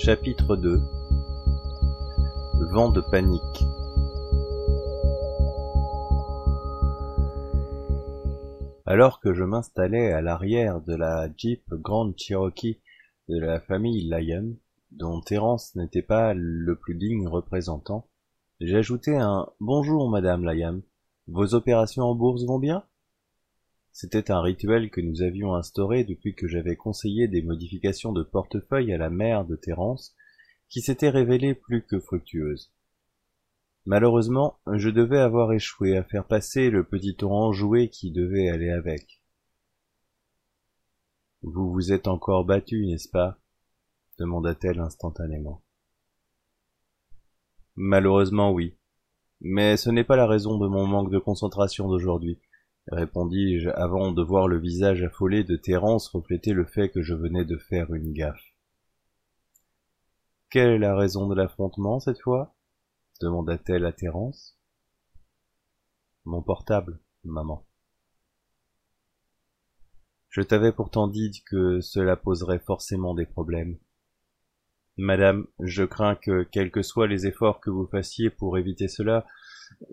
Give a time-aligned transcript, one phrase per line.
[0.00, 0.80] Chapitre 2
[2.70, 3.64] Vent de panique.
[8.86, 12.78] Alors que je m'installais à l'arrière de la Jeep Grand Cherokee
[13.28, 14.54] de la famille Lyon,
[14.92, 18.06] dont Terence n'était pas le plus digne représentant,
[18.60, 20.82] j'ajoutai un Bonjour Madame Lyon,
[21.26, 22.84] vos opérations en bourse vont bien?
[24.00, 28.92] C'était un rituel que nous avions instauré depuis que j'avais conseillé des modifications de portefeuille
[28.92, 30.14] à la mère de Thérence,
[30.68, 32.72] qui s'était révélée plus que fructueuse.
[33.86, 38.70] Malheureusement, je devais avoir échoué à faire passer le petit torrent joué qui devait aller
[38.70, 39.20] avec.
[41.42, 43.40] Vous vous êtes encore battu, n'est-ce pas?
[44.16, 45.64] demanda-t-elle instantanément.
[47.74, 48.76] Malheureusement oui.
[49.40, 52.38] Mais ce n'est pas la raison de mon manque de concentration d'aujourd'hui
[52.90, 57.44] répondis-je avant de voir le visage affolé de Thérence refléter le fait que je venais
[57.44, 58.54] de faire une gaffe.
[60.50, 62.54] Quelle est la raison de l'affrontement cette fois?
[63.20, 64.56] demanda-t-elle à Thérence.
[66.24, 67.66] Mon portable, maman.
[70.28, 73.78] Je t'avais pourtant dit que cela poserait forcément des problèmes.
[74.96, 79.26] Madame, je crains que, quels que soient les efforts que vous fassiez pour éviter cela,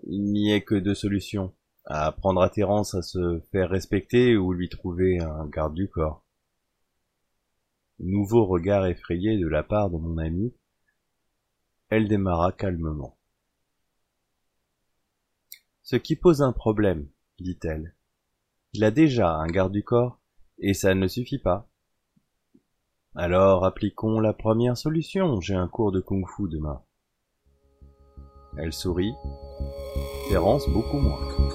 [0.04, 1.54] il n'y ait que deux solutions
[1.86, 6.24] à apprendre à Thérence à se faire respecter ou lui trouver un garde du corps.
[8.00, 10.52] Nouveau regard effrayé de la part de mon amie,
[11.88, 13.16] elle démarra calmement.
[15.82, 17.94] Ce qui pose un problème, dit-elle.
[18.72, 20.20] Il a déjà un garde du corps,
[20.58, 21.68] et ça ne suffit pas.
[23.14, 26.82] Alors appliquons la première solution, j'ai un cours de kung-fu demain.
[28.58, 29.14] Elle sourit,
[30.28, 31.45] Thérence beaucoup moins.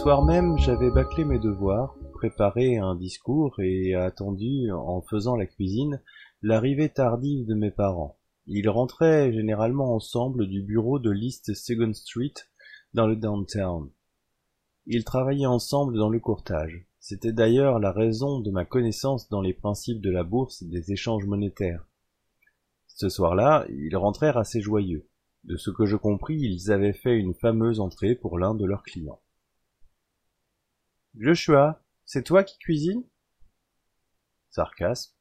[0.00, 6.00] Soir même, j'avais bâclé mes devoirs, préparé un discours et attendu, en faisant la cuisine,
[6.40, 8.16] l'arrivée tardive de mes parents.
[8.46, 12.32] Ils rentraient généralement ensemble du bureau de l'East Second Street
[12.94, 13.90] dans le downtown.
[14.86, 16.86] Ils travaillaient ensemble dans le courtage.
[16.98, 20.92] C'était d'ailleurs la raison de ma connaissance dans les principes de la bourse et des
[20.92, 21.86] échanges monétaires.
[22.86, 25.06] Ce soir-là, ils rentrèrent assez joyeux.
[25.44, 28.82] De ce que je compris, ils avaient fait une fameuse entrée pour l'un de leurs
[28.82, 29.20] clients.
[31.18, 33.04] Joshua, c'est toi qui cuisines?
[34.50, 35.12] Sarcasme.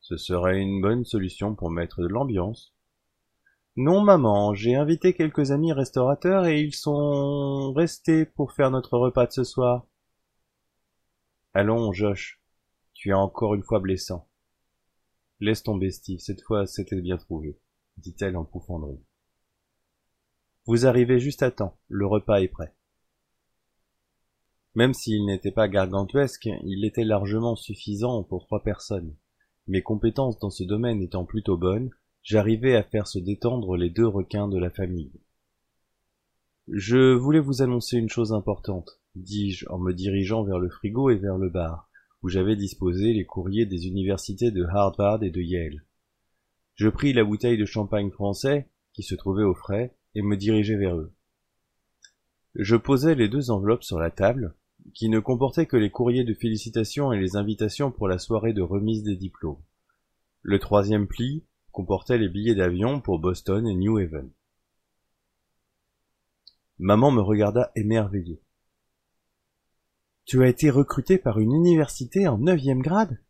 [0.00, 2.74] Ce serait une bonne solution pour mettre de l'ambiance.
[3.76, 9.26] Non, maman, j'ai invité quelques amis restaurateurs et ils sont restés pour faire notre repas
[9.26, 9.86] de ce soir.
[11.54, 12.40] Allons, Josh,
[12.94, 14.28] tu es encore une fois blessant.
[15.40, 17.60] Laisse tomber, Steve, cette fois c'était bien trouvé,
[17.96, 18.98] dit-elle en pouffant rire.
[20.66, 22.74] Vous arrivez juste à temps, le repas est prêt.
[24.74, 29.14] Même s'il n'était pas gargantuesque, il était largement suffisant pour trois personnes.
[29.66, 31.90] Mes compétences dans ce domaine étant plutôt bonnes,
[32.22, 35.12] j'arrivai à faire se détendre les deux requins de la famille.
[36.68, 41.16] Je voulais vous annoncer une chose importante, dis-je en me dirigeant vers le frigo et
[41.16, 41.88] vers le bar,
[42.22, 45.84] où j'avais disposé les courriers des universités de Harvard et de Yale.
[46.74, 50.76] Je pris la bouteille de champagne français, qui se trouvait au frais, et me dirigeai
[50.76, 51.12] vers eux.
[52.58, 54.52] Je posai les deux enveloppes sur la table,
[54.92, 58.62] qui ne comportait que les courriers de félicitations et les invitations pour la soirée de
[58.62, 59.62] remise des diplômes.
[60.42, 64.28] Le troisième pli comportait les billets d'avion pour Boston et New Haven.
[66.80, 68.42] Maman me regarda émerveillée.
[70.24, 73.22] Tu as été recruté par une université en neuvième grade?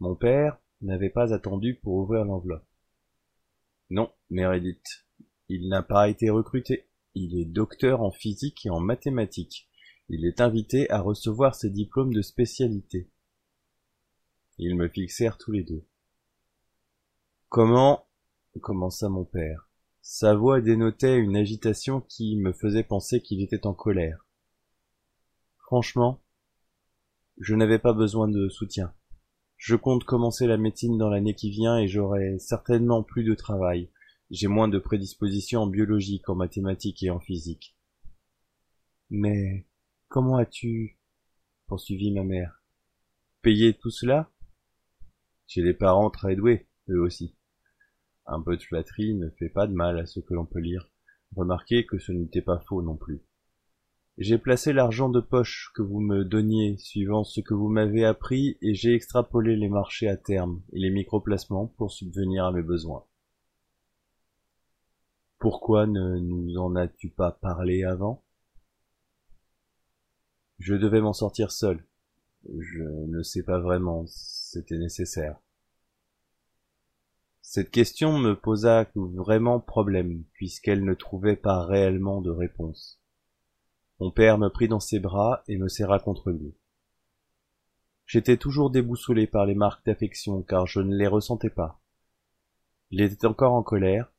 [0.00, 2.66] Mon père n'avait pas attendu pour ouvrir l'enveloppe.
[3.90, 5.06] Non, Meredith,
[5.50, 6.88] il n'a pas été recruté.
[7.18, 9.70] Il est docteur en physique et en mathématiques.
[10.10, 13.08] Il est invité à recevoir ses diplômes de spécialité.
[14.58, 15.82] Ils me fixèrent tous les deux.
[17.48, 18.06] Comment
[18.60, 19.70] commença mon père.
[20.02, 24.26] Sa voix dénotait une agitation qui me faisait penser qu'il était en colère.
[25.56, 26.20] Franchement,
[27.38, 28.92] je n'avais pas besoin de soutien.
[29.56, 33.90] Je compte commencer la médecine dans l'année qui vient et j'aurai certainement plus de travail.
[34.30, 37.76] J'ai moins de prédispositions en biologie qu'en mathématiques et en physique.
[39.08, 39.66] Mais
[40.08, 40.98] comment as-tu,
[41.68, 42.62] poursuivit ma mère,
[43.42, 44.30] payé tout cela?
[45.46, 47.36] J'ai des parents très doués, eux aussi.
[48.26, 50.90] Un peu de flatterie ne fait pas de mal à ce que l'on peut lire.
[51.36, 53.22] Remarquez que ce n'était pas faux non plus.
[54.18, 58.58] J'ai placé l'argent de poche que vous me donniez suivant ce que vous m'avez appris
[58.60, 63.04] et j'ai extrapolé les marchés à terme et les microplacements pour subvenir à mes besoins.
[65.38, 68.24] Pourquoi ne nous en as-tu pas parlé avant?
[70.58, 71.84] Je devais m'en sortir seul.
[72.58, 75.38] Je ne sais pas vraiment, c'était nécessaire.
[77.42, 83.00] Cette question me posa vraiment problème, puisqu'elle ne trouvait pas réellement de réponse.
[84.00, 86.54] Mon père me prit dans ses bras et me serra contre lui.
[88.06, 91.80] J'étais toujours déboussolé par les marques d'affection, car je ne les ressentais pas.
[92.90, 94.12] Il était encore en colère,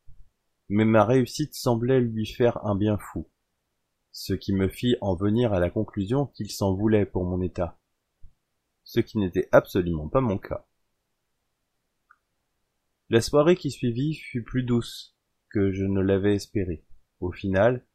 [0.69, 3.27] mais ma réussite semblait lui faire un bien fou,
[4.11, 7.79] ce qui me fit en venir à la conclusion qu'il s'en voulait pour mon état,
[8.83, 10.65] ce qui n'était absolument pas mon cas.
[13.09, 15.15] La soirée qui suivit fut plus douce
[15.49, 16.83] que je ne l'avais espéré.
[17.21, 17.85] Au final,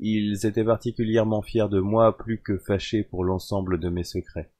[0.00, 4.52] ils étaient particulièrement fiers de moi plus que fâchés pour l'ensemble de mes secrets.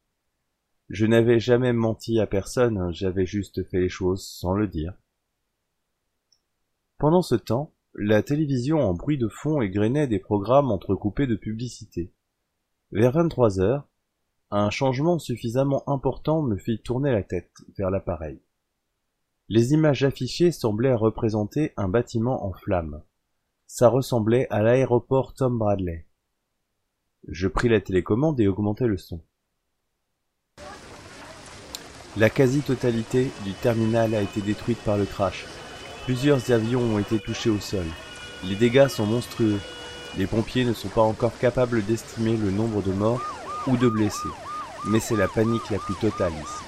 [0.88, 4.94] Je n'avais jamais menti à personne, j'avais juste fait les choses sans le dire.
[6.98, 12.10] Pendant ce temps, la télévision en bruit de fond égrenait des programmes entrecoupés de publicités.
[12.90, 13.86] Vers 23 heures,
[14.50, 18.40] un changement suffisamment important me fit tourner la tête vers l'appareil.
[19.50, 23.02] Les images affichées semblaient représenter un bâtiment en flammes.
[23.66, 26.06] Ça ressemblait à l'aéroport Tom Bradley.
[27.28, 29.20] Je pris la télécommande et augmentai le son.
[32.16, 35.44] La quasi-totalité du terminal a été détruite par le crash.
[36.06, 37.84] Plusieurs avions ont été touchés au sol.
[38.44, 39.58] Les dégâts sont monstrueux.
[40.16, 43.20] Les pompiers ne sont pas encore capables d'estimer le nombre de morts
[43.66, 44.28] ou de blessés.
[44.88, 46.64] Mais c'est la panique la plus totale ici.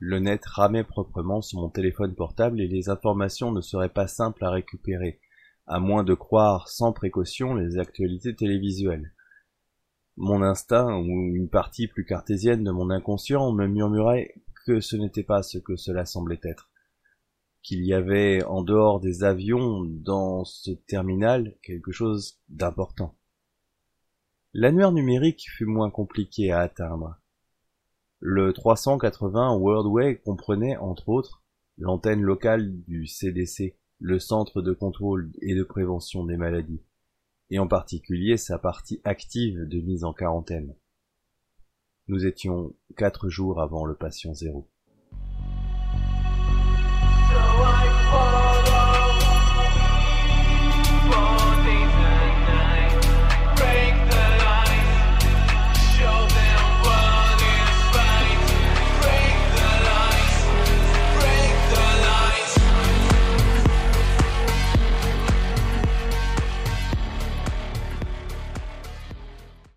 [0.00, 4.44] Le net ramait proprement sur mon téléphone portable et les informations ne seraient pas simples
[4.44, 5.20] à récupérer,
[5.68, 9.14] à moins de croire sans précaution les actualités télévisuelles.
[10.16, 14.34] Mon instinct, ou une partie plus cartésienne de mon inconscient, me murmurait
[14.66, 16.68] que ce n'était pas ce que cela semblait être,
[17.66, 23.16] qu'il y avait en dehors des avions dans ce terminal quelque chose d'important.
[24.54, 27.18] L'annuaire numérique fut moins compliqué à atteindre.
[28.20, 31.42] Le 380 Worldway comprenait, entre autres,
[31.76, 36.84] l'antenne locale du CDC, le Centre de contrôle et de prévention des maladies,
[37.50, 40.76] et en particulier sa partie active de mise en quarantaine.
[42.06, 44.68] Nous étions quatre jours avant le patient zéro.